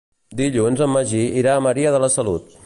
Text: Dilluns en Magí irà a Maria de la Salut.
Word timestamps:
Dilluns 0.39 0.81
en 0.85 0.89
Magí 0.93 1.21
irà 1.43 1.55
a 1.59 1.63
Maria 1.67 1.93
de 1.99 2.01
la 2.07 2.11
Salut. 2.17 2.53